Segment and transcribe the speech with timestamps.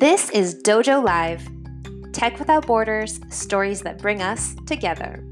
[0.00, 1.46] This is Dojo Live
[2.14, 5.22] Tech Without Borders, stories that bring us together.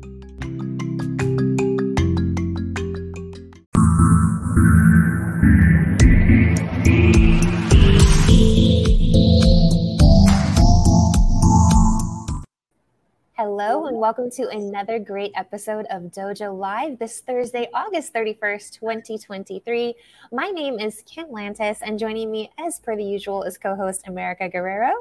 [14.08, 19.94] Welcome to another great episode of Dojo Live this Thursday, August 31st, 2023.
[20.32, 24.08] My name is Kim Lantis, and joining me, as per the usual, is co host
[24.08, 24.94] America Guerrero.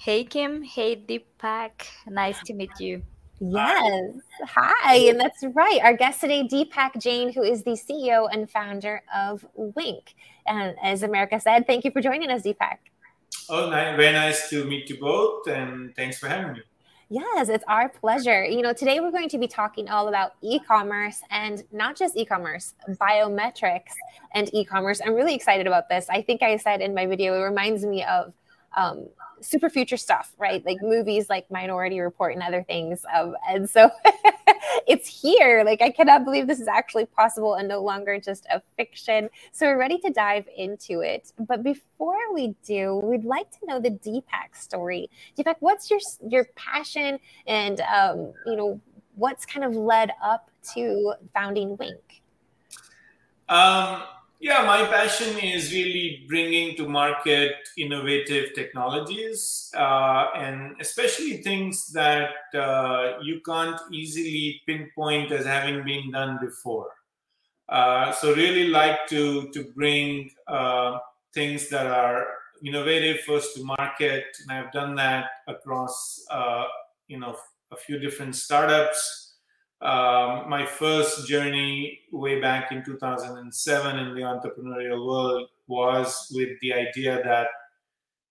[0.00, 0.64] Hey, Kim.
[0.64, 1.70] Hey, Deepak.
[2.08, 3.02] Nice to meet you.
[3.38, 4.14] Yes.
[4.44, 4.96] Hi.
[4.96, 5.78] And that's right.
[5.84, 10.16] Our guest today, Deepak Jain, who is the CEO and founder of Wink.
[10.44, 12.78] And as America said, thank you for joining us, Deepak.
[13.48, 15.46] Oh, very nice to meet you both.
[15.46, 16.62] And thanks for having me.
[17.12, 18.44] Yes, it's our pleasure.
[18.44, 22.16] You know, today we're going to be talking all about e commerce and not just
[22.16, 23.94] e commerce, biometrics
[24.32, 25.00] and e commerce.
[25.04, 26.06] I'm really excited about this.
[26.08, 28.32] I think I said in my video, it reminds me of
[28.76, 29.08] um,
[29.40, 30.64] super future stuff, right?
[30.64, 33.04] Like movies like Minority Report and other things.
[33.14, 33.90] Um, and so
[34.86, 35.62] it's here.
[35.64, 39.30] Like, I cannot believe this is actually possible and no longer just a fiction.
[39.52, 41.32] So, we're ready to dive into it.
[41.38, 45.10] But before we do, we'd like to know the Deepak story.
[45.38, 48.80] Deepak, what's your your passion and, um, you know,
[49.16, 52.22] what's kind of led up to founding Wink?
[53.48, 54.02] Um,
[54.40, 62.30] yeah, my passion is really bringing to market innovative technologies uh, and especially things that
[62.54, 66.88] uh, you can't easily pinpoint as having been done before.
[67.68, 70.98] Uh, so really like to to bring uh,
[71.34, 72.26] things that are
[72.64, 76.64] innovative first to market, and I've done that across uh,
[77.06, 77.36] you know
[77.70, 79.29] a few different startups
[79.82, 86.72] um, my first journey way back in 2007 in the entrepreneurial world was with the
[86.72, 87.48] idea that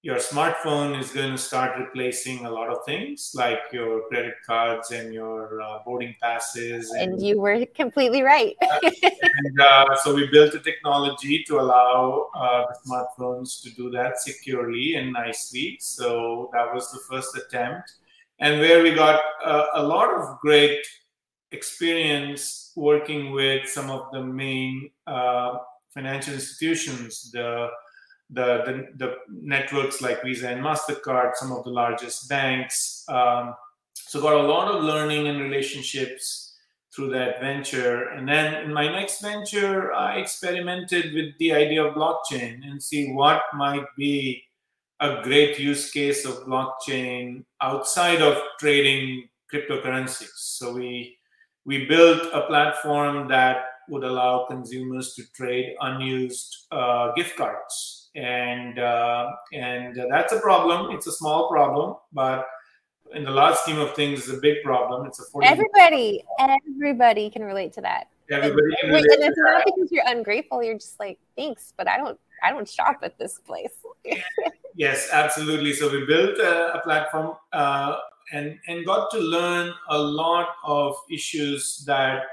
[0.02, 4.92] your smartphone is going to start replacing a lot of things like your credit cards
[4.92, 6.92] and your uh, boarding passes.
[6.92, 8.56] And, and, you were completely right.
[8.62, 14.96] and uh, so we built a technology to allow uh, smartphones to do that securely
[14.96, 15.78] and nicely.
[15.82, 17.96] So that was the first attempt.
[18.40, 20.80] And where we got uh, a lot of great
[21.52, 25.58] experience working with some of the main uh,
[25.94, 27.70] financial institutions, the,
[28.30, 33.04] the, the, the, networks like Visa and MasterCard, some of the largest banks.
[33.10, 33.56] Um,
[33.96, 36.56] so got a lot of learning and relationships
[36.96, 38.10] through that venture.
[38.10, 43.12] And then in my next venture, I experimented with the idea of blockchain and see
[43.12, 44.44] what might be
[45.00, 50.36] a great use case of blockchain outside of trading cryptocurrencies.
[50.36, 51.19] So we
[51.70, 53.58] we built a platform that
[53.90, 60.90] would allow consumers to trade unused uh, gift cards, and uh, and that's a problem.
[60.96, 62.48] It's a small problem, but
[63.14, 65.06] in the large scheme of things, it's a big problem.
[65.06, 68.08] It's a 40 everybody, everybody can relate to that.
[68.32, 70.64] Everybody and, and it's not because you're ungrateful.
[70.64, 72.20] You're just like, thanks, but I don't.
[72.42, 73.76] I don't shop at this place.
[74.76, 75.74] yes, absolutely.
[75.74, 77.98] So we built a, a platform uh,
[78.32, 82.24] and and got to learn a lot of issues that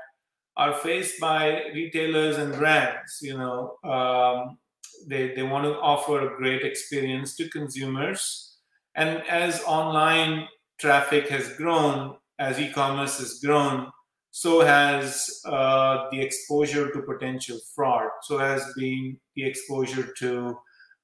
[0.56, 3.18] are faced by retailers and brands.
[3.22, 4.58] You know, um,
[5.06, 8.56] they they want to offer a great experience to consumers,
[8.94, 10.48] and as online
[10.78, 13.90] traffic has grown, as e-commerce has grown,
[14.30, 18.10] so has uh, the exposure to potential fraud.
[18.22, 20.58] So has been the exposure to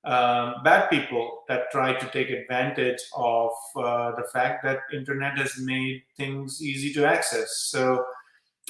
[0.05, 5.59] um, bad people that try to take advantage of uh, the fact that internet has
[5.59, 7.69] made things easy to access.
[7.71, 8.05] So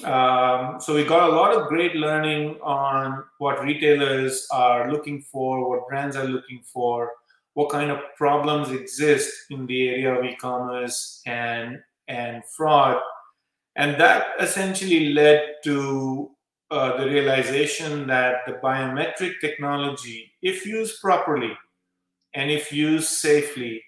[0.05, 5.69] um, so we got a lot of great learning on what retailers are looking for
[5.69, 7.13] what brands are looking for
[7.55, 11.79] what kind of problems exist in the area of e-commerce and
[12.09, 13.01] and fraud.
[13.77, 16.31] And that essentially led to
[16.73, 21.53] uh, the realization that the biometric technology, if used properly
[22.35, 23.83] and if used safely,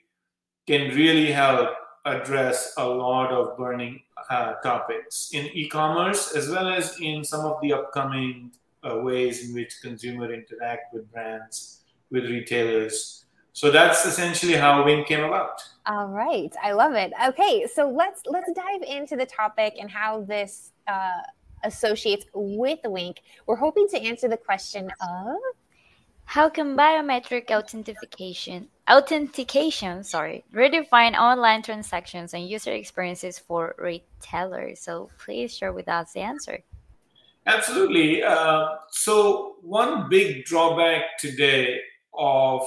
[0.67, 1.71] can really help
[2.05, 7.59] address a lot of burning uh, topics in e-commerce as well as in some of
[7.63, 8.53] the upcoming
[8.83, 11.81] uh, ways in which consumer interact with brands,
[12.11, 13.25] with retailers.
[13.53, 15.63] So that's essentially how Wink came about.
[15.87, 17.13] All right, I love it.
[17.29, 21.23] Okay, so let's let's dive into the topic and how this uh,
[21.65, 25.37] associates with Wink, we're hoping to answer the question of
[26.27, 34.81] how can biometric authentication authentication sorry redefine online transactions and user experiences for retailers?
[34.81, 36.63] So please share with us the answer.
[37.47, 38.23] Absolutely.
[38.23, 41.79] Uh, so one big drawback today
[42.17, 42.67] of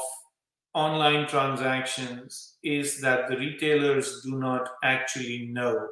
[0.73, 5.87] online transactions is that the retailers do not actually know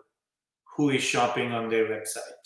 [0.75, 2.45] who is shopping on their website.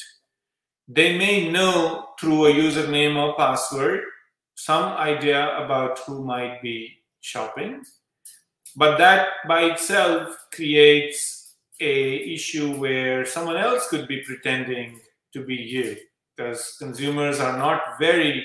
[0.92, 4.02] They may know through a username or password
[4.56, 7.84] some idea about who might be shopping,
[8.76, 15.00] but that by itself creates a issue where someone else could be pretending
[15.32, 15.96] to be you
[16.36, 18.44] because consumers are not very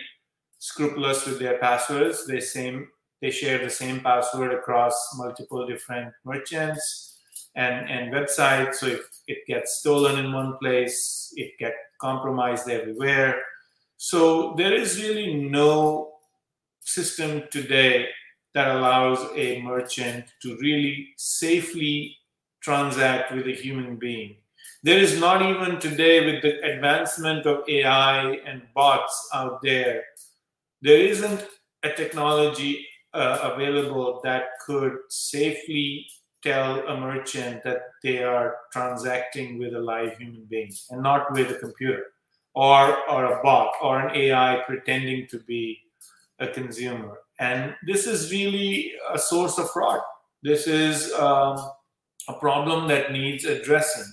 [0.58, 2.26] scrupulous with their passwords.
[2.26, 2.88] They same
[3.22, 7.20] they share the same password across multiple different merchants
[7.56, 8.74] and, and websites.
[8.74, 13.32] So if it gets stolen in one place, it gets compromised everywhere.
[13.96, 15.72] So there is really no
[16.80, 18.08] system today
[18.54, 22.16] that allows a merchant to really safely
[22.60, 24.36] transact with a human being.
[24.82, 30.04] There is not even today, with the advancement of AI and bots out there,
[30.82, 31.40] there isn't
[31.82, 36.06] a technology uh, available that could safely
[36.44, 41.50] tell a merchant that they are transacting with a live human being and not with
[41.50, 42.04] a computer
[42.54, 45.80] or, or a bot or an AI pretending to be
[46.38, 47.18] a consumer.
[47.40, 50.00] And this is really a source of fraud.
[50.42, 51.58] This is um,
[52.28, 54.12] a problem that needs addressing.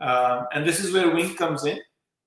[0.00, 1.78] Um, and this is where Wink comes in.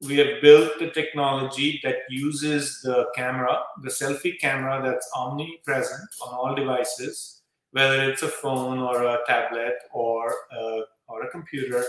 [0.01, 6.33] We have built the technology that uses the camera, the selfie camera that's omnipresent on
[6.33, 7.36] all devices,
[7.77, 11.83] whether it's a phone or a tablet or a, or a computer,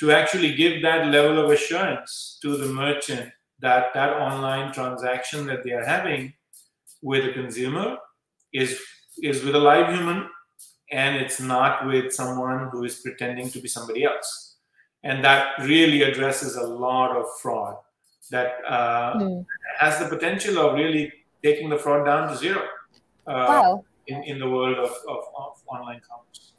[0.00, 3.30] to actually give that level of assurance to the merchant
[3.60, 6.32] that that online transaction that they are having
[7.02, 7.96] with a consumer
[8.52, 8.80] is
[9.22, 10.28] is with a live human
[10.90, 14.56] and it's not with someone who is pretending to be somebody else
[15.04, 17.76] and that really addresses a lot of fraud
[18.30, 19.44] that uh, mm.
[19.78, 21.12] has the potential of really
[21.44, 22.62] taking the fraud down to zero
[23.26, 23.84] uh, wow.
[24.06, 26.52] In, in the world of, of, of online commerce.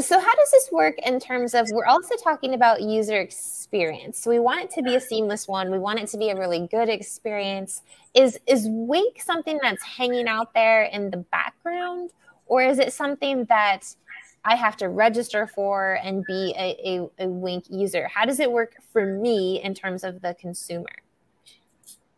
[0.00, 4.20] So how does this work in terms of we're also talking about user experience.
[4.20, 5.70] So we want it to be a seamless one.
[5.70, 7.82] We want it to be a really good experience.
[8.14, 12.10] Is is wink something that's hanging out there in the background?
[12.46, 13.94] Or is it something that
[14.42, 18.08] i have to register for and be a, a, a wink user?
[18.08, 20.96] How does it work for me in terms of the consumer?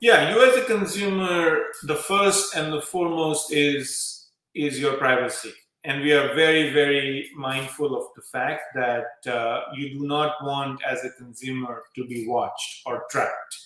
[0.00, 4.21] Yeah you as a consumer the first and the foremost is
[4.54, 5.52] is your privacy.
[5.84, 10.81] And we are very very mindful of the fact that uh, you do not want
[10.84, 13.56] as a consumer to be watched or tracked.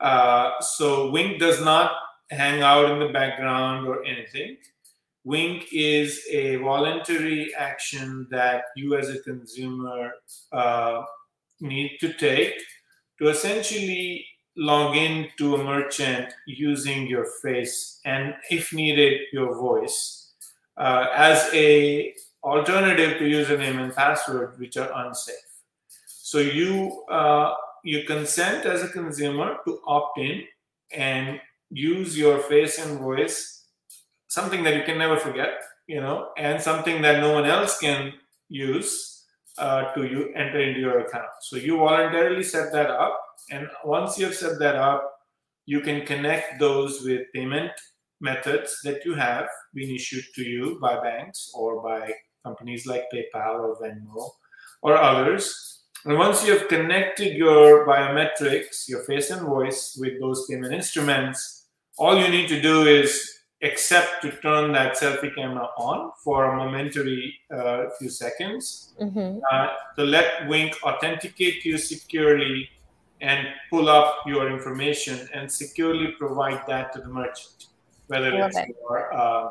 [0.00, 1.92] Uh, so wink does not
[2.30, 4.56] hang out in the background or anything.
[5.24, 10.12] Wink is a voluntary action that you as a consumer
[10.52, 11.02] uh,
[11.60, 12.54] need to take
[13.18, 14.24] to essentially
[14.56, 20.19] log in to a merchant using your face and if needed your voice
[20.76, 25.34] uh, as a alternative to username and password, which are unsafe.
[26.06, 30.42] So you uh, you consent as a consumer to opt in
[30.92, 31.40] and
[31.70, 33.64] use your face and voice,
[34.28, 38.12] something that you can never forget, you know, and something that no one else can
[38.48, 39.24] use
[39.58, 41.30] uh, to you enter into your account.
[41.42, 43.18] So you voluntarily set that up,
[43.50, 45.12] and once you have set that up,
[45.66, 47.72] you can connect those with payment
[48.20, 52.12] methods that you have been issued to you by banks or by
[52.44, 54.30] companies like PayPal or Venmo
[54.82, 55.84] or others.
[56.04, 61.66] And once you have connected your biometrics, your face and voice with those payment instruments,
[61.98, 66.56] all you need to do is accept to turn that selfie camera on for a
[66.56, 69.38] momentary uh, few seconds mm-hmm.
[69.52, 69.66] uh,
[69.96, 72.68] to let Wink authenticate you securely
[73.20, 77.66] and pull up your information and securely provide that to the merchant
[78.10, 78.76] whether it's it.
[78.76, 79.48] your uh,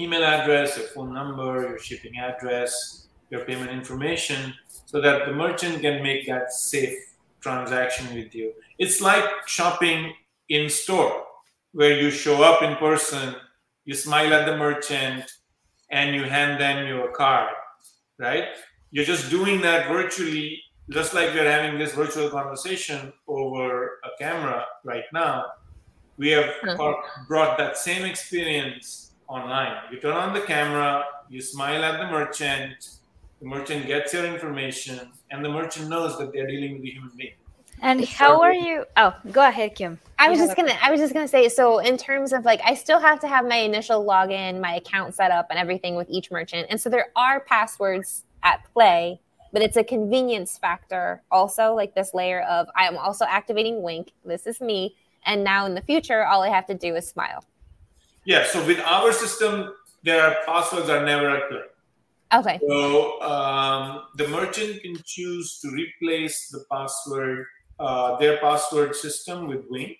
[0.00, 4.52] email address, your phone number, your shipping address, your payment information,
[4.84, 6.98] so that the merchant can make that safe
[7.40, 8.52] transaction with you.
[8.78, 10.12] It's like shopping
[10.48, 11.22] in store,
[11.70, 13.36] where you show up in person,
[13.84, 15.30] you smile at the merchant,
[15.90, 17.54] and you hand them your card,
[18.18, 18.46] right?
[18.90, 20.60] You're just doing that virtually,
[20.90, 25.44] just like we're having this virtual conversation over a camera right now
[26.16, 26.54] we have
[27.28, 29.76] brought that same experience online.
[29.90, 32.98] You turn on the camera, you smile at the merchant,
[33.40, 37.10] the merchant gets your information, and the merchant knows that they're dealing with a human
[37.16, 37.34] being.
[37.82, 38.84] And how are you?
[38.96, 39.98] Oh, go ahead, Kim.
[40.18, 40.74] I was just gonna.
[40.80, 41.48] I was just gonna say.
[41.48, 45.14] So, in terms of like, I still have to have my initial login, my account
[45.14, 46.68] set up, and everything with each merchant.
[46.70, 49.20] And so there are passwords at play,
[49.52, 51.74] but it's a convenience factor also.
[51.74, 54.12] Like this layer of I am also activating Wink.
[54.24, 57.44] This is me and now in the future, all I have to do is smile.
[58.24, 58.44] Yeah.
[58.46, 61.60] So with our system, their passwords are never at play.
[62.32, 62.58] Okay.
[62.66, 67.46] So um, the merchant can choose to replace the password,
[67.78, 69.98] uh, their password system with Wink,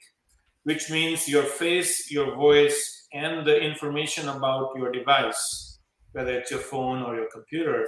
[0.64, 5.78] which means your face, your voice, and the information about your device,
[6.12, 7.86] whether it's your phone or your computer,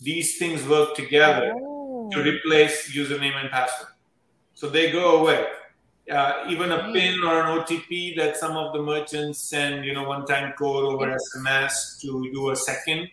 [0.00, 2.10] these things work together Oh.
[2.12, 3.92] to replace username and password.
[4.54, 5.46] So they go away.
[6.10, 10.04] Uh, even a PIN or an OTP that some of the merchants send, you know,
[10.08, 13.10] one-time code over SMS to do a 2nd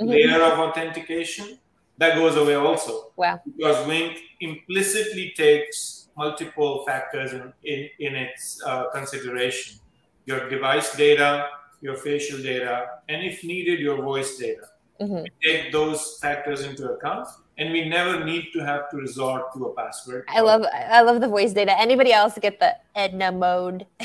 [0.00, 0.08] Mhm.
[0.08, 1.58] layer of authentication,
[1.96, 3.40] that goes away also Wow.
[3.44, 9.80] because Wink implicitly takes multiple factors in, in, in its uh, consideration
[10.26, 11.48] your device data,
[11.80, 14.68] your facial data, and if needed, your voice data.
[15.00, 15.26] Mhm.
[15.42, 17.26] Take those factors into account,
[17.58, 20.24] and we never need to have to resort to a password.
[20.28, 21.78] I love I love the voice data.
[21.78, 23.86] Anybody else get the Edna mode?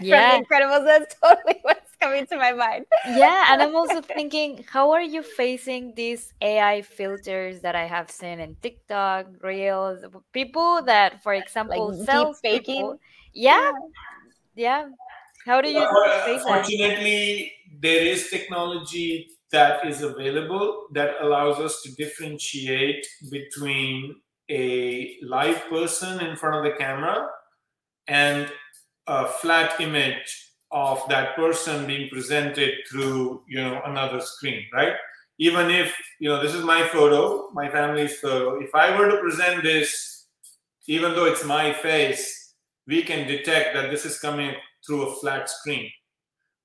[0.00, 0.36] Yeah.
[0.36, 0.84] From Incredibles.
[0.84, 2.86] That's totally what's coming to my mind.
[3.06, 8.10] Yeah, and I'm also thinking, how are you facing these AI filters that I have
[8.10, 12.98] seen in TikTok, Reels, people that, for example, deep sell faking?
[13.32, 13.70] Yeah,
[14.54, 14.88] yeah.
[15.46, 16.66] How do you Well, face that?
[16.66, 24.16] Fortunately, there is technology that is available that allows us to differentiate between
[24.50, 27.28] a live person in front of the camera
[28.08, 28.52] and
[29.06, 34.94] a flat image of that person being presented through you know another screen right?
[35.38, 38.60] Even if you know this is my photo my family's photo.
[38.60, 40.26] If i were to present this
[40.88, 42.54] even though it's my face
[42.88, 44.52] we can detect that this is coming
[44.84, 45.88] through a flat screen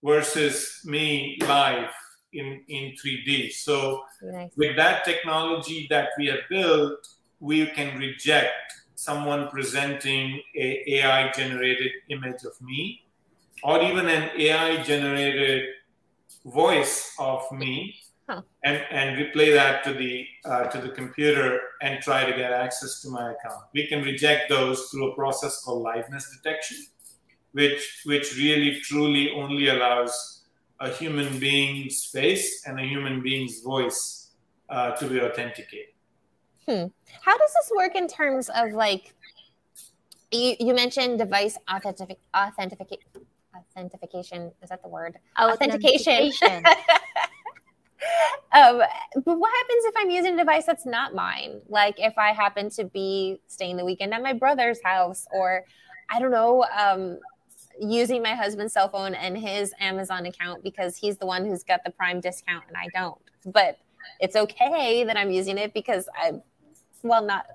[0.03, 1.91] versus me live
[2.33, 4.51] in in 3d so Nice.
[4.55, 7.07] with that technology that we have built,
[7.39, 13.03] we can reject someone presenting a AI generated image of me
[13.63, 15.69] or even an AI generated
[16.45, 17.95] voice of me
[18.29, 18.43] Huh.
[18.63, 23.01] and, and replay that to the uh, to the computer and try to get access
[23.01, 23.63] to my account.
[23.74, 26.77] We can reject those through a process called liveness detection,
[27.53, 30.38] which which really truly only allows
[30.79, 34.31] a human being's face and a human being's voice
[34.69, 35.93] uh, to be authenticated.
[36.67, 39.15] How does this work in terms of like
[40.31, 43.00] you, you mentioned device authentic authentication
[43.55, 46.31] authentication is that the word Authentication.
[46.31, 46.63] Authentication.
[48.53, 48.81] um
[49.25, 52.69] but what happens if i'm using a device that's not mine like if i happen
[52.69, 55.65] to be staying the weekend at my brother's house or
[56.09, 57.17] i don't know um
[57.81, 61.81] using my husband's cell phone and his amazon account because he's the one who's got
[61.86, 63.19] the prime discount and i don't.
[63.45, 63.77] But
[64.19, 66.33] it's okay that i'm using it because i
[67.03, 67.45] well not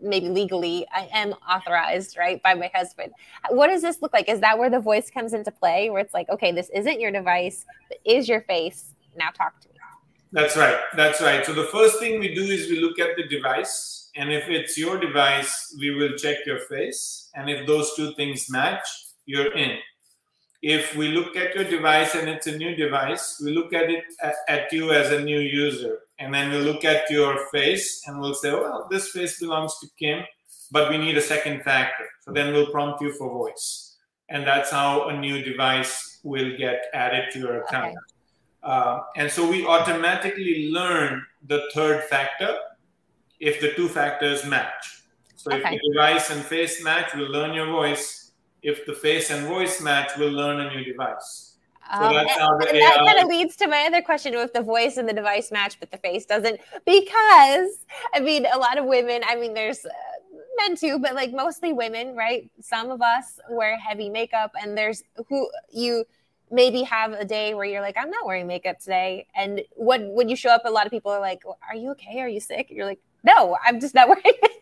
[0.00, 3.12] maybe legally i am authorized right by my husband.
[3.50, 4.28] What does this look like?
[4.28, 7.10] Is that where the voice comes into play where it's like okay this isn't your
[7.10, 9.74] device but is your face now talk to me.
[10.32, 10.78] That's right.
[10.94, 11.44] That's right.
[11.44, 14.76] So the first thing we do is we look at the device, and if it's
[14.76, 18.86] your device, we will check your face, and if those two things match,
[19.28, 19.78] you're in.
[20.62, 24.04] If we look at your device and it's a new device, we look at it
[24.48, 28.34] at, you as a new user, and then we look at your face and we'll
[28.34, 30.24] say, well, this face belongs to Kim,
[30.72, 32.06] but we need a second factor.
[32.22, 33.96] So then we'll prompt you for voice,
[34.30, 37.90] and that's how a new device will get added to your account.
[37.90, 37.96] Okay.
[38.64, 42.58] Uh, and so we automatically learn the third factor
[43.38, 45.04] if the two factors match.
[45.36, 45.62] So Okay.
[45.62, 48.27] if the device and face match, we'll learn your voice.
[48.62, 51.44] If the face and voice match, we'll learn a new device.
[51.90, 52.28] So Um, and-
[52.68, 55.50] and that kind of leads to my other question if the voice and the device
[55.50, 56.60] match but the face doesn't.
[56.84, 57.84] Because
[58.14, 59.90] i mean a lot of women i mean there's uh,
[60.58, 62.50] men too but like mostly women right?
[62.60, 66.04] Some of us wear heavy makeup and there's who you
[66.50, 69.26] maybe have a day where you're like i'm not wearing makeup today.
[69.34, 72.20] And when when you show up a lot of people are like are you okay?
[72.20, 72.66] Are you sick?
[72.70, 74.57] You're like no i'm just not wearing makeup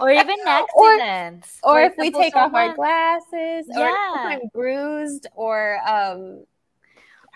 [0.04, 0.48] or even Or-
[0.94, 1.58] accidents.
[1.62, 4.14] or For if we take off our glasses or Yeah.
[4.14, 6.44] if I'm bruised or um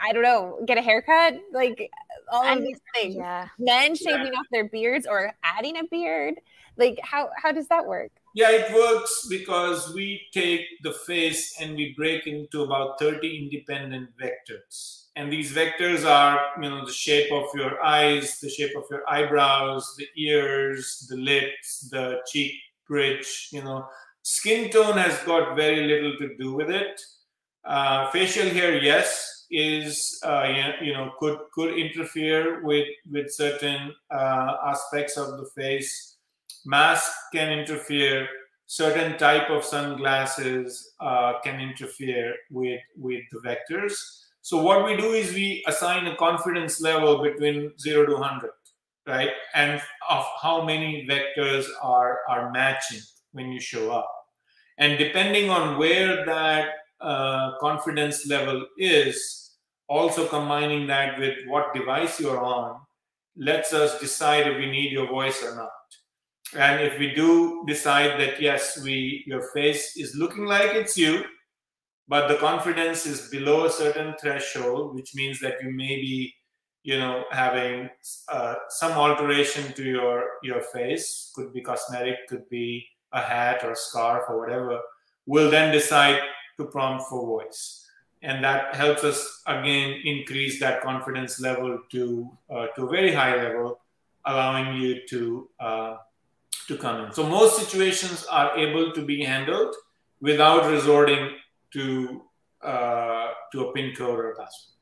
[0.02, 1.90] I don't know, get a haircut, like
[2.30, 3.14] all I of mean, these things.
[3.14, 3.48] Yeah.
[3.58, 6.34] Men shaving off their beards or adding a beard.
[6.76, 8.10] Like how how does that work?
[8.34, 14.10] Yeah, it works because we take the face and we break into about 30 independent
[14.20, 15.04] vectors.
[15.16, 19.08] And these vectors are, you know, the shape of your eyes, the shape of your
[19.08, 22.52] eyebrows, the ears, the lips, the cheek
[22.88, 23.86] bridge, you know.
[24.22, 27.00] Skin tone has got very little to do with it.
[27.64, 30.46] Uh, facial hair, yes, is uh,
[30.82, 36.13] you- know could could interfere with with certain uh, aspects of the face
[36.66, 38.26] mask can interfere
[38.66, 43.94] certain type of sunglasses uh, can interfere with with the vectors
[44.44, 48.50] So what we do is we assign a confidence level between zero to 100,
[49.06, 49.30] right?
[49.54, 49.80] And
[50.10, 53.00] of how many vectors are, are matching
[53.32, 54.06] when you show up.
[54.76, 59.52] And depending on where that uh, confidence level is,
[59.88, 62.80] also combining that with what device you're on,
[63.38, 65.70] lets us decide if we need your voice or not.
[66.56, 71.24] And if we do decide that yes, we your face is looking like it's you,
[72.06, 76.34] but the confidence is below a certain threshold, which means that you may be,
[76.82, 77.88] you know, having
[78.28, 83.72] uh, some alteration to your your face, could be cosmetic, could be a hat or
[83.72, 84.80] a scarf or whatever.
[85.26, 86.20] We'll then decide
[86.58, 87.84] to prompt for voice
[88.24, 93.36] and that helps us again increase that confidence level to uh, to a very high
[93.36, 93.80] level,
[94.24, 95.96] allowing you to uh,
[96.66, 97.12] to come in.
[97.12, 99.74] So most situations are able to be handled
[100.20, 101.30] without resorting
[101.72, 102.22] to
[102.62, 104.72] uh, to a pin code or a password.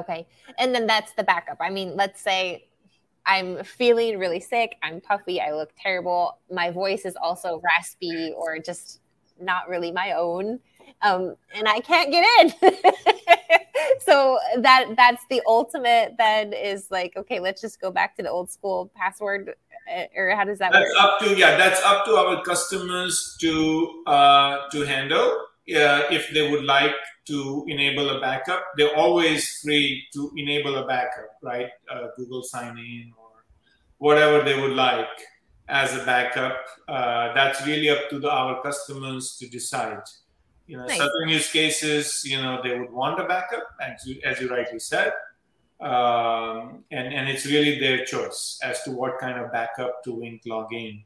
[0.00, 0.26] Okay,
[0.58, 1.58] and then that's the backup.
[1.60, 2.68] I mean, let's say
[3.26, 8.58] I'm feeling really sick, I'm puffy, I look terrible, my voice is also raspy or
[8.58, 9.00] just
[9.38, 10.60] not really my own
[11.02, 12.72] um, and I can't get in.
[14.00, 16.14] so that that's the ultimate.
[16.18, 19.54] Then is like, okay, let's just go back to the old school password,
[20.16, 20.72] or how does that?
[20.72, 21.04] That's work?
[21.04, 21.56] up to yeah.
[21.56, 25.46] That's up to our customers to uh, to handle.
[25.68, 26.94] Uh, if they would like
[27.26, 31.68] to enable a backup, they're always free to enable a backup, right?
[31.88, 33.44] Uh, Google sign in or
[33.98, 35.06] whatever they would like
[35.68, 36.64] as a backup.
[36.88, 40.02] Uh, that's really up to the, our customers to decide.
[40.66, 40.98] You know, nice.
[40.98, 44.78] certain use cases, you know, they would want a backup, as you, as you rightly
[44.78, 45.12] said,
[45.80, 50.42] um, and and it's really their choice as to what kind of backup to Wink
[50.46, 51.04] login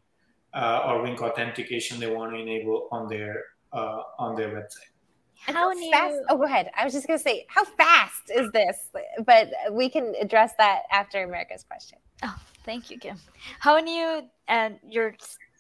[0.52, 4.90] uh, or Wink authentication they want to enable on their uh, on their website.
[5.46, 6.16] And how fast?
[6.28, 6.70] Oh, go ahead.
[6.74, 8.90] I was just going to say, how fast is this?
[9.26, 11.98] But we can address that after America's question.
[12.22, 12.34] Oh,
[12.64, 13.18] thank you, Kim.
[13.58, 15.14] How new and your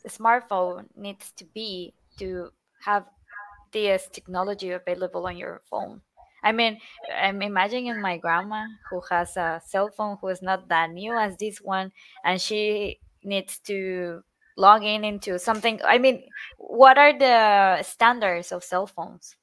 [0.08, 2.50] smartphone needs to be to
[2.82, 3.04] have
[3.72, 6.00] this technology available on your phone.
[6.44, 6.78] I mean,
[7.16, 11.36] I'm imagining my grandma who has a cell phone who is not that new as
[11.38, 11.90] this one,
[12.24, 14.22] and she needs to
[14.56, 15.80] log in into something.
[15.82, 16.22] I mean,
[16.58, 19.34] what are the standards of cell phones?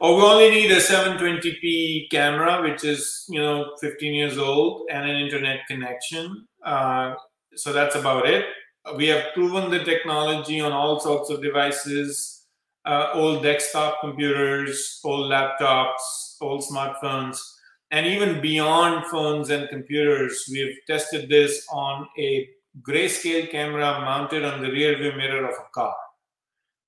[0.00, 5.08] Oh, we only need a 720p camera, which is you know 15 years old, and
[5.08, 6.46] an internet connection.
[6.62, 7.14] Uh,
[7.56, 8.44] so that's about it.
[8.96, 12.44] We have proven the technology on all sorts of devices
[12.84, 17.38] uh, old desktop computers, old laptops, old smartphones,
[17.90, 20.44] and even beyond phones and computers.
[20.50, 22.48] We've tested this on a
[22.82, 25.94] grayscale camera mounted on the rear view mirror of a car.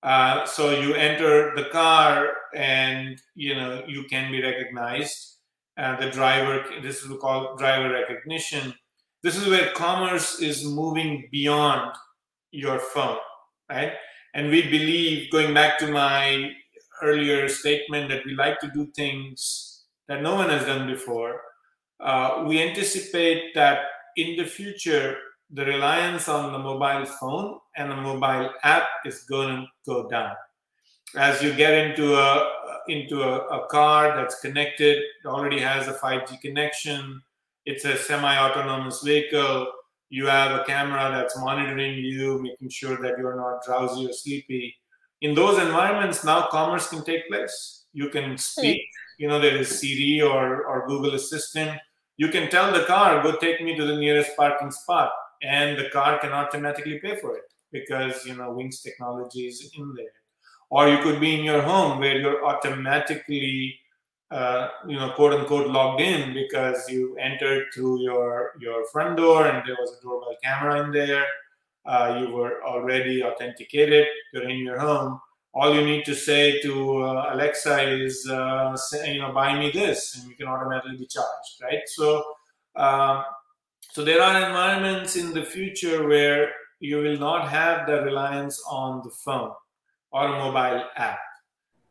[0.03, 5.39] Uh, so you enter the car and you know you can be recognized.
[5.79, 8.73] Uh, the driver, this is called driver recognition.
[9.23, 11.95] This is where commerce is moving beyond
[12.51, 13.19] your phone,
[13.69, 13.93] right?
[14.35, 16.51] And we believe, going back to my
[17.03, 21.41] earlier statement, that we like to do things that no one has done before.
[22.01, 23.81] Uh, we anticipate that
[24.17, 25.17] in the future,
[25.51, 30.35] the reliance on the mobile phone and the mobile app is going to go down.
[31.17, 32.53] As you get into a
[32.89, 37.21] into a, a car that's connected, already has a 5G connection,
[37.65, 39.67] it's a semi-autonomous vehicle
[40.09, 44.75] you have a camera that's monitoring you, making sure that you're not drowsy or sleepy.
[45.23, 47.85] In those environments, now commerce can take place.
[47.93, 48.83] You can speak,
[49.19, 51.79] you know, there is Siri or, or Google Assistant.
[52.17, 55.11] You can tell the car, go take me to the nearest parking spot,
[55.43, 59.95] and the car can automatically pay for it because, you know, Wink's technology is in
[59.95, 60.07] there.
[60.69, 63.79] Or you could be in your home where you're automatically
[64.31, 69.47] uh, you know, quote unquote, logged in because you entered through your your front door
[69.47, 71.25] and there was a doorbell camera in there.
[71.87, 74.07] Uh, you were already authenticated.
[74.33, 75.21] You're in your home.
[75.55, 79.71] All you need to say to uh, Alexa is, uh, say, you know, buy me
[79.71, 81.81] this, and you can automatically be charged, right?
[81.87, 82.23] So,
[82.75, 83.25] um,
[83.93, 89.01] so there are environments in the future where you will not have the reliance on
[89.03, 89.53] the phone
[90.13, 91.21] or a mobile app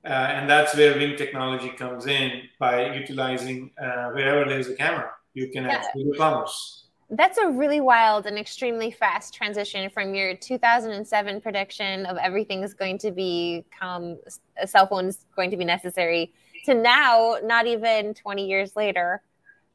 [0.05, 5.09] uh, and that's where Wink technology comes in by utilizing uh, wherever there's a camera,
[5.33, 5.71] you can yeah.
[5.71, 6.84] actually do commerce.
[7.09, 12.73] That's a really wild and extremely fast transition from your 2007 prediction of everything is
[12.73, 14.17] going to become
[14.57, 16.33] a cell phone is going to be necessary
[16.65, 19.21] to now, not even 20 years later,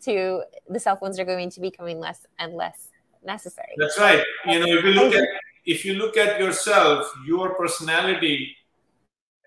[0.03, 2.89] to the cell phones are going to be becoming less and less
[3.25, 3.75] necessary.
[3.77, 4.25] That's right.
[4.47, 5.29] You know, if you look at
[5.67, 8.57] if you look at yourself, your personality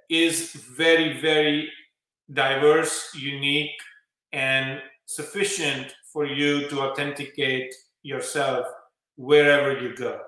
[0.10, 1.70] is very, very
[2.32, 3.80] diverse, unique,
[4.32, 8.66] and sufficient for you to authenticate yourself
[9.16, 10.20] wherever you go.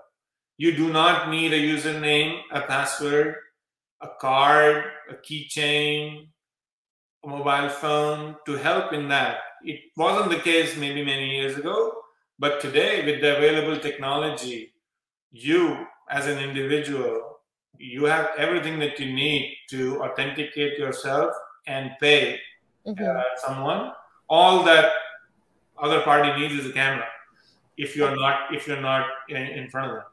[0.58, 3.36] You do not need a username, a password,
[4.02, 6.28] a card, a keychain,
[7.24, 9.38] a mobile phone to help in that.
[9.64, 11.94] It wasn't the case maybe many years ago,
[12.40, 14.74] but today with the available technology,
[15.32, 17.40] you as an individual,
[17.78, 21.36] you have everything that you need to authenticate yourself
[21.68, 22.40] and pay
[22.88, 23.04] mm-hmm.
[23.04, 23.92] uh, someone.
[24.30, 24.92] All that
[25.78, 27.06] other party needs is a camera.
[27.78, 30.06] If you're not, if you're not in, in front of them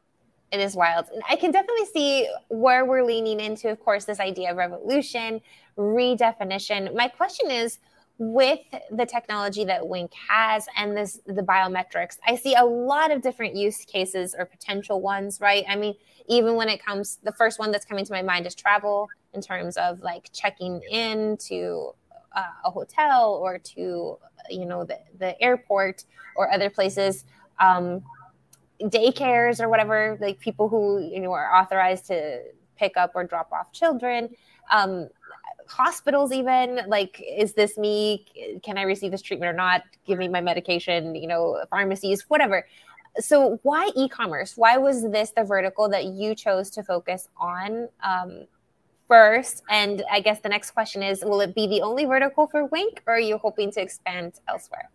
[0.52, 1.06] it is wild.
[1.28, 5.40] I can definitely see where we're leaning into, of course, this idea of revolution,
[5.78, 6.94] redefinition.
[6.94, 7.78] My question is
[8.18, 13.22] with the technology that Wink has and this the biometrics, I see a lot of
[13.22, 15.64] different use cases or potential ones, right?
[15.66, 15.94] I mean,
[16.28, 19.40] even when it comes, the first one that's coming to my mind is travel in
[19.40, 21.94] terms of like checking in to
[22.34, 24.18] uh, a hotel or to
[24.50, 26.04] you know the, the airport
[26.36, 27.24] or other places.
[27.58, 28.02] Um,
[28.80, 32.42] daycares or whatever, like people who you know are authorized to
[32.76, 34.28] pick up or drop off children.
[34.70, 35.08] Um,
[35.68, 38.26] hospitals even like is this me
[38.62, 42.66] can i receive this treatment or not give me my medication you know pharmacies whatever
[43.18, 48.44] so why e-commerce why was this the vertical that you chose to focus on um,
[49.12, 52.64] first and i guess the next question is will it be the only vertical for
[52.66, 54.88] wink or are you hoping to expand elsewhere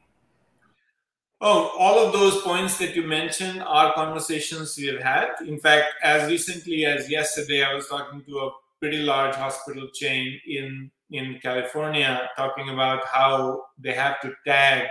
[1.40, 5.28] Oh, all of those points that you mentioned are conversations we have had.
[5.46, 8.50] In fact, as recently as yesterday, I was talking to a
[8.80, 14.88] pretty large hospital chain in in California, talking about how they have to tag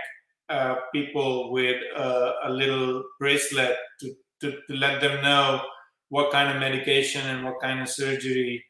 [0.49, 5.61] uh, people with a, a, little bracelet to, to, to let them know
[6.09, 8.63] what kind of medication and what kind of surgery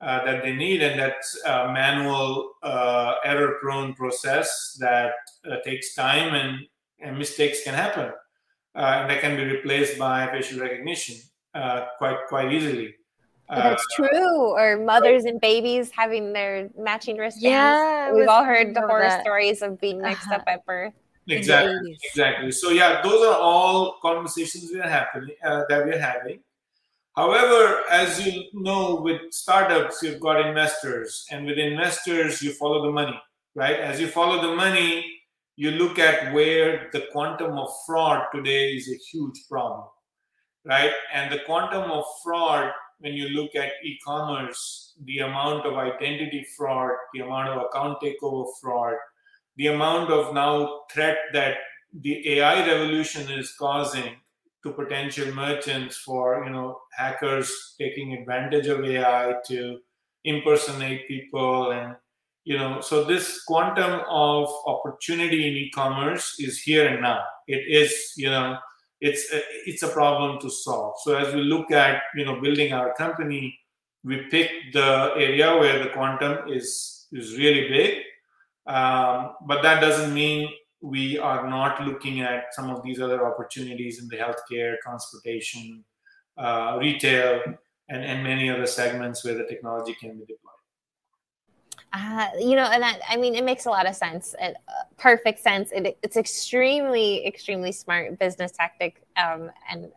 [0.00, 5.14] uh, that they need, and that's a manual, uh, error-prone process that
[5.50, 6.66] uh, takes time and
[7.00, 8.12] and mistakes can happen,
[8.74, 11.16] uh, and that can be replaced by facial recognition
[11.54, 12.94] uh, quite quite easily.
[13.48, 14.56] That's true.
[14.56, 17.44] Or mothers and babies having their matching wristbands.
[17.44, 19.20] Yeah, we've all heard the horror that.
[19.20, 20.36] stories of being mixed uh-huh.
[20.36, 20.94] up at birth.
[21.28, 22.50] Exactly, exactly.
[22.52, 26.40] So yeah, those are all conversations we are happening uh, that we're having.
[27.16, 32.90] However, as you know, with startups, you've got investors, and with investors, you follow the
[32.90, 33.20] money,
[33.54, 33.78] right?
[33.78, 35.06] As you follow the money,
[35.54, 39.86] you look at where the quantum of fraud today is a huge problem,
[40.64, 40.90] right?
[41.12, 46.44] And the quantum of fraud, when you look at e commerce, the amount of identity
[46.56, 48.94] fraud, the amount of account takeover fraud,
[49.56, 51.58] the amount of now threat that
[52.00, 54.16] the AI revolution is causing
[54.64, 59.78] to potential merchants for you know hackers taking advantage of AI to
[60.24, 61.94] impersonate people and
[62.44, 67.22] you know so this quantum of opportunity in e-commerce is here and now.
[67.46, 68.58] It is you know
[69.00, 70.94] it's a, it's a problem to solve.
[71.02, 73.58] So as we look at you know building our company
[74.04, 78.02] we pick the area where the quantum is is really big.
[78.66, 80.48] Um, but that doesn't mean
[80.84, 85.82] we are not looking at some of these other opportunities in the healthcare transportation
[86.36, 87.40] uh, retail
[87.88, 90.54] and, and many other segments where the technology can be deployed
[91.96, 94.72] uh, you know, and that, I mean, it makes a lot of sense, it, uh,
[94.98, 95.70] perfect sense.
[95.70, 99.92] It, it's extremely, extremely smart business tactic, um, and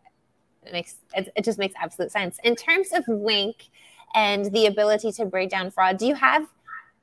[0.64, 2.38] it makes it, it just makes absolute sense.
[2.44, 3.70] In terms of Wink
[4.14, 6.46] and the ability to break down fraud, do you have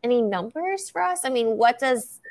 [0.01, 1.25] any numbers for us?
[1.25, 2.21] I mean, what does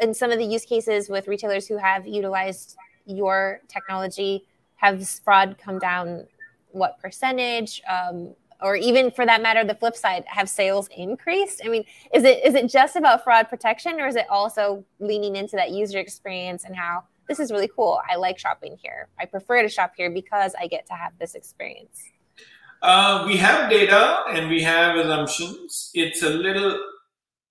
[0.00, 2.76] in some of the use cases with retailers who have utilized
[3.06, 6.26] your technology have fraud come down?
[6.72, 7.80] What percentage?
[7.88, 12.24] Um, or even for that matter the flip side have sales increased i mean is
[12.24, 15.98] it is it just about fraud protection or is it also leaning into that user
[15.98, 19.92] experience and how this is really cool i like shopping here i prefer to shop
[19.96, 22.04] here because i get to have this experience
[22.82, 26.78] uh, we have data and we have assumptions it's a little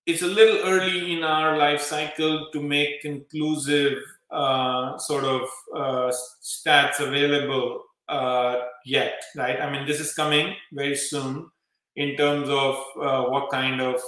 [0.05, 3.97] it's a little early in our life cycle to make conclusive
[4.31, 5.41] uh, sort of
[5.75, 6.11] uh,
[6.43, 9.59] stats available uh, yet, right?
[9.59, 11.49] I mean, this is coming very soon
[11.95, 13.99] in terms of uh, what kind of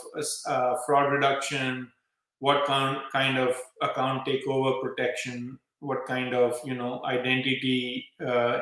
[0.45, 1.91] uh, fraud reduction,
[2.39, 8.59] what kind kind of account takeover protection, what kind of you know identity uh,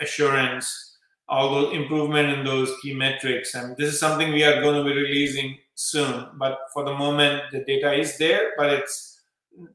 [0.00, 0.96] assurance,
[1.28, 3.54] all those improvement in those key metrics.
[3.54, 6.28] And this is something we are going to be releasing soon.
[6.34, 9.22] But for the moment, the data is there, but it's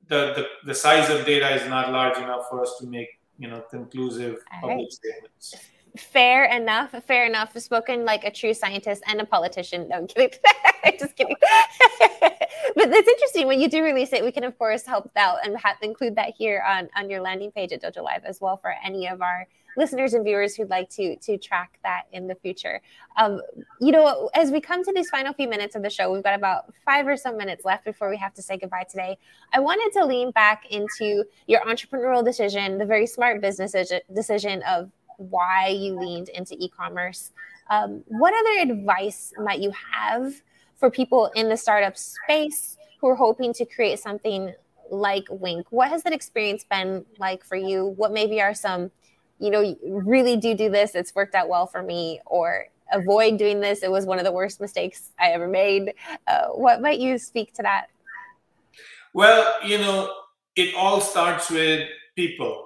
[0.08, 3.50] the, the, the size of data is not large enough for us to make you
[3.50, 5.54] know conclusive public statements
[5.97, 10.29] fair enough fair enough spoken like a true scientist and a politician no i'm kidding
[10.99, 11.36] just kidding
[12.75, 14.23] but it's interesting when you do release it.
[14.23, 17.51] We can of course help out and have, include that here on on your landing
[17.51, 20.89] page at Dojo Live as well for any of our listeners and viewers who'd like
[20.89, 22.81] to to track that in the future.
[23.17, 23.41] Um,
[23.79, 26.36] you know, as we come to these final few minutes of the show, we've got
[26.36, 29.17] about five or so minutes left before we have to say goodbye today.
[29.53, 33.75] I wanted to lean back into your entrepreneurial decision, the very smart business
[34.13, 37.32] decision of why you leaned into e-commerce.
[37.69, 40.41] Um, what other advice might you have
[40.78, 44.54] for people in the startup space who are hoping to create something
[44.91, 45.67] like Wink?
[45.71, 47.93] What has that experience been like for you?
[47.97, 48.91] What maybe are some
[49.39, 50.95] you know, really do do this.
[50.95, 53.84] It's worked out well for me, or avoid doing this.
[53.84, 55.93] It was one of the worst mistakes I ever made.
[56.28, 57.88] Uh, what might you speak to that?
[59.13, 60.13] Well, you know,
[60.56, 62.64] it all starts with people,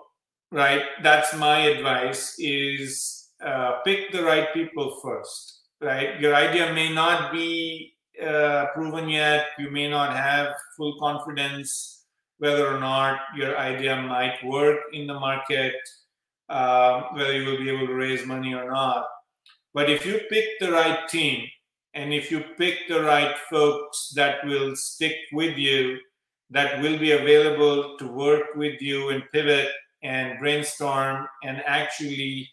[0.51, 0.83] right?
[1.03, 6.19] That's my advice: is uh, pick the right people first, right?
[6.19, 9.47] Your idea may not be uh, proven yet.
[9.57, 12.05] You may not have full confidence
[12.39, 15.75] whether or not your idea might work in the market
[16.49, 19.05] um, whether you will be able to raise money or not.
[19.73, 21.47] But if you pick the right team
[21.93, 25.99] and if you pick the right folks that will stick with you,
[26.49, 29.69] that will be available to work with you and pivot
[30.03, 32.49] and brainstorm and actually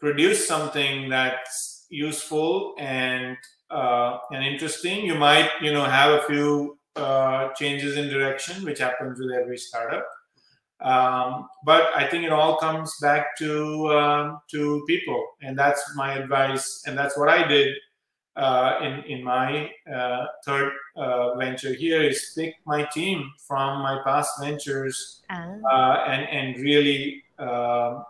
[0.00, 3.36] produce something that's useful and
[3.70, 8.78] uh, and interesting, you might you know have a few uh, changes in direction, which
[8.78, 10.06] happens with every startup.
[10.80, 16.14] Um, but I think it all comes back to um, to people, and that's my
[16.14, 17.74] advice, and that's what I did
[18.82, 24.40] in in my uh, third uh, venture here is pick my team from my past
[24.40, 25.22] ventures
[25.70, 28.04] uh, and and really um,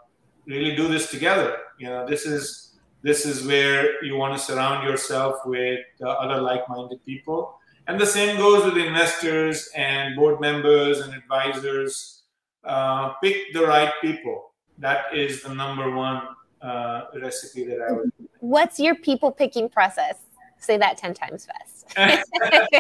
[0.47, 1.57] really do this together.
[1.79, 6.41] You know, this is this is where you want to surround yourself with uh, other
[6.41, 12.23] like-minded people, and the same goes with investors and board members and advisors
[12.65, 14.53] uh, pick the right people.
[14.79, 16.23] That is the number one
[16.63, 18.11] uh, recipe that I would.
[18.41, 20.17] What's your people picking process?
[20.59, 21.97] Say that 10 times fast.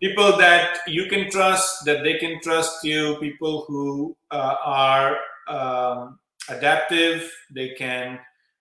[0.00, 5.16] people that you can trust, that they can trust you, people who uh, are
[5.48, 8.18] um, adaptive, they can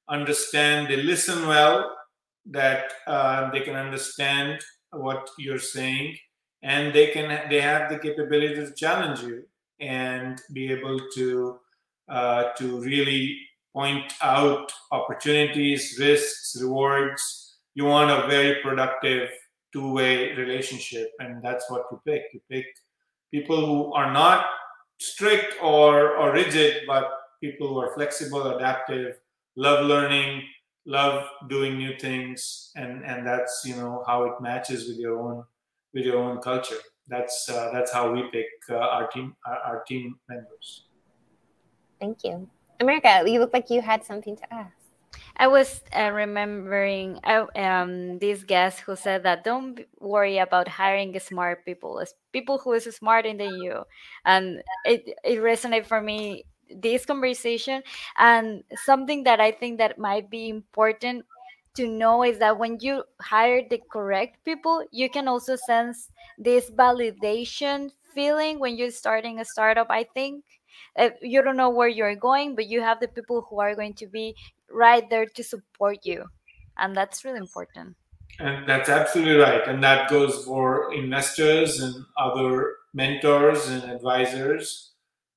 [0.10, 1.96] understand, they listen well,
[2.46, 6.16] that uh, they can understand what you're saying,
[6.64, 9.44] and they can they have the capability to challenge you
[9.80, 11.60] and be able to
[12.10, 13.38] uh, to really
[13.74, 17.58] point out opportunities, risks, rewards.
[17.76, 19.30] You want a very productive
[19.74, 22.24] two-way relationship, and that's what you pick.
[22.34, 22.66] You pick
[23.32, 24.46] people who are not
[25.00, 27.10] strict or, or rigid, but
[27.42, 29.16] people who are flexible, adaptive,
[29.56, 30.44] love learning,
[30.86, 35.44] love doing new things, and and that's you know how it matches with your own
[35.94, 39.84] with your own culture that's uh, that's how we pick uh, our team our, our,
[39.88, 40.86] team members.
[42.00, 43.24] Thank you, America.
[43.26, 44.74] You look like you had something to ask.
[45.38, 51.18] I was uh, remembering uh, um, this guest who said that don't worry about hiring
[51.20, 53.84] smart people, people who is smarter than you,
[54.26, 57.82] and it it resonated for me this conversation
[58.18, 61.26] and something that I think that might be important
[61.76, 66.70] to know is that when you hire the correct people, you can also sense this
[66.72, 69.88] validation feeling when you're starting a startup.
[69.90, 70.44] I think
[70.98, 73.94] uh, you don't know where you're going, but you have the people who are going
[73.96, 74.36] to be
[74.70, 76.26] right there to support you.
[76.78, 77.96] And that's really important.
[78.40, 79.68] And that's absolutely right.
[79.68, 84.94] And that goes for investors and other mentors and advisors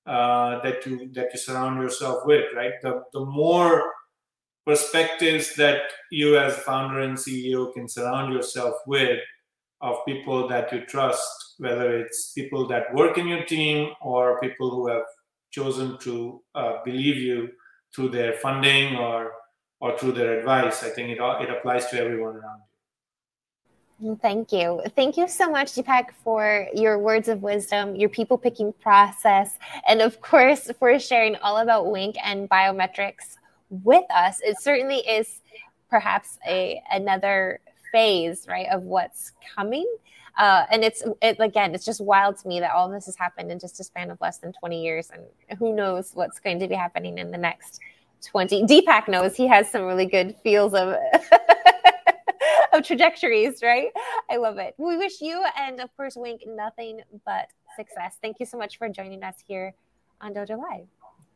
[0.06, 2.72] uh, that you that you surround yourself with, right?
[2.82, 3.92] The, the more
[4.66, 9.20] perspectives that you as founder and CEO can surround yourself with
[9.80, 14.70] of people that you trust, whether it's people that work in your team or people
[14.70, 15.04] who have
[15.50, 17.50] chosen to uh, believe you
[17.94, 19.32] through their funding or
[19.80, 20.82] or through their advice.
[20.82, 24.18] I think it all, it applies to everyone around you.
[24.22, 24.82] Thank you.
[24.96, 30.00] Thank you so much, Deepak, for your words of wisdom, your people picking process, and
[30.00, 33.36] of course, for sharing all about Wink and biometrics
[33.68, 34.40] with us.
[34.42, 35.40] It certainly is
[35.90, 37.60] perhaps a another
[37.92, 39.86] phase, right, of what's coming.
[40.38, 43.50] Uh, and it's it, again, it's just wild to me that all this has happened
[43.50, 46.68] in just a span of less than 20 years, and who knows what's going to
[46.68, 47.80] be happening in the next
[48.26, 48.64] 20.
[48.64, 50.94] Deepak knows he has some really good feels of
[52.72, 53.90] of trajectories, right?
[54.30, 54.74] I love it.
[54.78, 58.16] We wish you and of course Wink nothing but success.
[58.22, 59.74] Thank you so much for joining us here
[60.20, 60.86] on Dojo Live.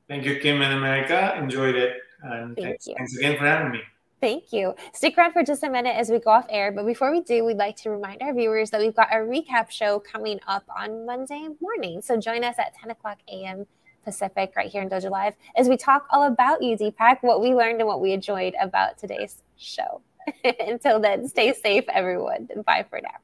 [0.08, 1.34] Thank you, Kim and America.
[1.38, 1.96] Enjoyed it.
[2.22, 3.80] And Thank thanks, thanks again for having me.
[4.24, 4.74] Thank you.
[4.94, 6.72] Stick around for just a minute as we go off air.
[6.72, 9.70] But before we do, we'd like to remind our viewers that we've got a recap
[9.70, 12.00] show coming up on Monday morning.
[12.00, 13.66] So join us at 10 o'clock a.m.
[14.02, 17.54] Pacific right here in Dojo Live as we talk all about you, Deepak, what we
[17.54, 20.00] learned and what we enjoyed about today's show.
[20.58, 22.48] Until then, stay safe, everyone.
[22.64, 23.18] Bye for now.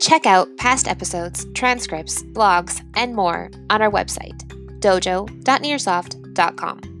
[0.00, 4.38] Check out past episodes, transcripts, blogs, and more on our website,
[4.80, 6.99] dojo.nearsoft.com.